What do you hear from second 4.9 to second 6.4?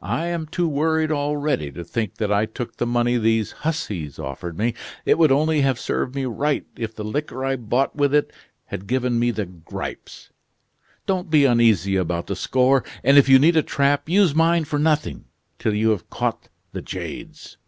It would only have served me